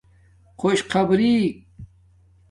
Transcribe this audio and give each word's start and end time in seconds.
خݸش 0.59 0.79
خبرݵک 0.91 1.55